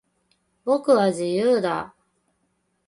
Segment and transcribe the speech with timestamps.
[0.65, 1.93] 僕は、自由だ。